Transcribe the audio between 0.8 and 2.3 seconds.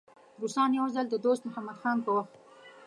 ځل د دوست محمد خان په